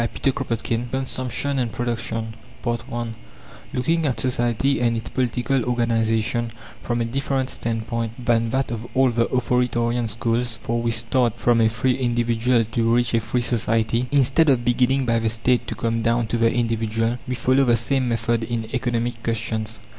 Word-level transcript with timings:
CHAPTER 0.01 0.31
XIV 0.31 0.89
CONSUMPTION 0.89 1.59
AND 1.59 1.71
PRODUCTION 1.71 2.33
I 2.65 3.07
Looking 3.71 4.07
at 4.07 4.19
society 4.19 4.81
and 4.81 4.97
its 4.97 5.11
political 5.11 5.63
organization 5.65 6.53
from 6.81 7.01
a 7.01 7.05
different 7.05 7.51
standpoint 7.51 8.25
than 8.25 8.49
that 8.49 8.71
of 8.71 8.87
all 8.95 9.11
the 9.11 9.27
authoritarian 9.27 10.07
schools 10.07 10.57
for 10.63 10.81
we 10.81 10.89
start 10.89 11.33
from 11.39 11.61
a 11.61 11.69
free 11.69 11.97
individual 11.99 12.63
to 12.63 12.91
reach 12.95 13.13
a 13.13 13.21
free 13.21 13.41
society, 13.41 14.07
instead 14.11 14.49
of 14.49 14.65
beginning 14.65 15.05
by 15.05 15.19
the 15.19 15.29
State 15.29 15.67
to 15.67 15.75
come 15.75 16.01
down 16.01 16.25
to 16.25 16.37
the 16.39 16.51
individual 16.51 17.19
we 17.27 17.35
follow 17.35 17.63
the 17.63 17.77
same 17.77 18.09
method 18.09 18.43
in 18.45 18.69
economic 18.73 19.21
questions. 19.21 19.77